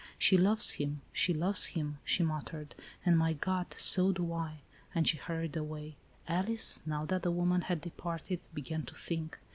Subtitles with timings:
[0.17, 2.73] "She loves him, she loves him," she muttered,"
[3.05, 4.61] and, my God, so do I!"
[4.95, 5.95] and she hurried away.
[6.27, 9.37] Alice, now that the woman had departed, be gan to think.